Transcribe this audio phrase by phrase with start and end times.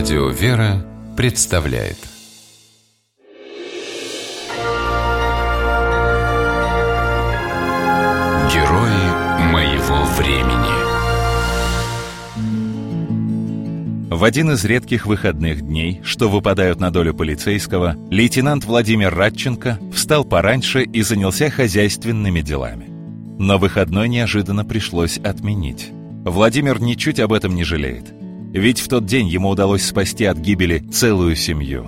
[0.00, 0.82] Радио «Вера»
[1.14, 1.98] представляет
[8.50, 9.04] Герои
[9.52, 10.72] моего времени
[14.10, 20.24] В один из редких выходных дней, что выпадают на долю полицейского, лейтенант Владимир Радченко встал
[20.24, 22.86] пораньше и занялся хозяйственными делами.
[23.38, 25.90] Но выходной неожиданно пришлось отменить.
[26.24, 28.14] Владимир ничуть об этом не жалеет–
[28.52, 31.86] ведь в тот день ему удалось спасти от гибели целую семью.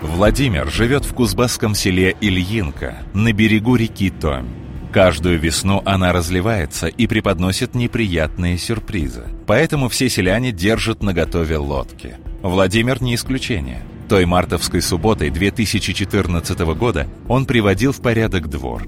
[0.00, 4.46] Владимир живет в кузбасском селе Ильинка, на берегу реки Томь.
[4.92, 9.24] Каждую весну она разливается и преподносит неприятные сюрпризы.
[9.46, 12.16] Поэтому все селяне держат наготове лодки.
[12.42, 13.82] Владимир не исключение.
[14.08, 18.86] Той мартовской субботой 2014 года он приводил в порядок двор.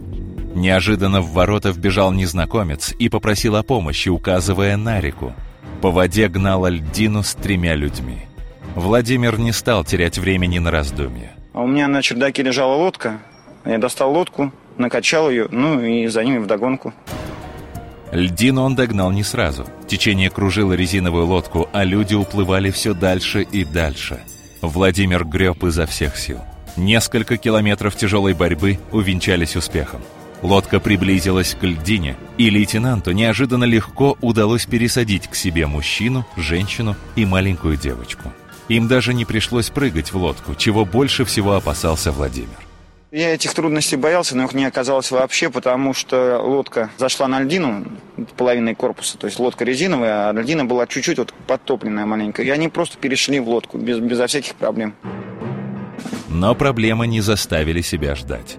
[0.55, 5.35] Неожиданно в ворота вбежал незнакомец и попросил о помощи, указывая на реку.
[5.83, 8.21] По воде гнала льдину с тремя людьми.
[8.77, 11.33] Владимир не стал терять времени на раздумья.
[11.53, 13.19] А у меня на чердаке лежала лодка.
[13.65, 16.95] Я достал лодку, накачал ее, ну и за ними вдогонку.
[18.13, 19.67] Льдину он догнал не сразу.
[19.89, 24.21] Течение кружило резиновую лодку, а люди уплывали все дальше и дальше.
[24.63, 26.39] Владимир греб изо всех сил.
[26.77, 30.01] Несколько километров тяжелой борьбы увенчались успехом.
[30.45, 37.25] Лодка приблизилась к льдине, и лейтенанту неожиданно легко удалось пересадить к себе мужчину, женщину и
[37.25, 38.31] маленькую девочку.
[38.69, 42.59] Им даже не пришлось прыгать в лодку, чего больше всего опасался Владимир.
[43.11, 47.87] Я этих трудностей боялся, но их не оказалось вообще, потому что лодка зашла на льдину
[48.37, 52.69] половиной корпуса, то есть лодка резиновая, а льдина была чуть-чуть вот подтопленная маленько, и они
[52.69, 54.95] просто перешли в лодку без, безо всяких проблем.
[56.29, 58.59] Но проблемы не заставили себя ждать.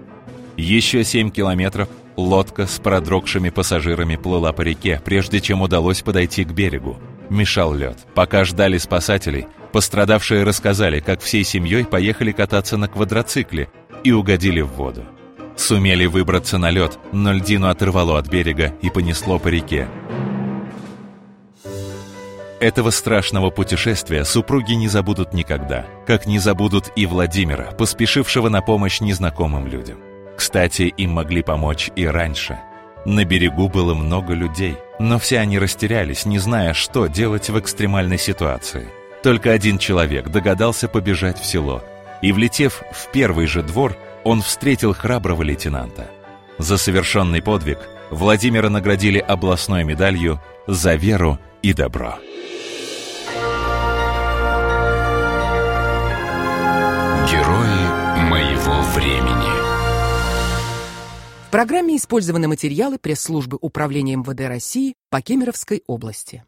[0.56, 6.52] Еще семь километров лодка с продрогшими пассажирами плыла по реке, прежде чем удалось подойти к
[6.52, 6.96] берегу.
[7.28, 7.98] Мешал лед.
[8.14, 13.68] Пока ждали спасателей, пострадавшие рассказали, как всей семьей поехали кататься на квадроцикле
[14.04, 15.04] и угодили в воду.
[15.56, 19.88] Сумели выбраться на лед, но льдину оторвало от берега и понесло по реке.
[22.60, 29.00] Этого страшного путешествия супруги не забудут никогда, как не забудут и Владимира, поспешившего на помощь
[29.00, 29.98] незнакомым людям.
[30.36, 32.58] Кстати, им могли помочь и раньше.
[33.04, 38.18] На берегу было много людей, но все они растерялись, не зная, что делать в экстремальной
[38.18, 38.88] ситуации.
[39.22, 41.82] Только один человек догадался побежать в село,
[42.22, 46.08] и, влетев в первый же двор, он встретил храброго лейтенанта.
[46.58, 47.78] За совершенный подвиг
[48.10, 52.18] Владимира наградили областной медалью «За веру и добро».
[57.30, 59.65] Герои моего времени
[61.56, 66.44] программе использованы материалы пресс-службы Управления МВД России по Кемеровской области.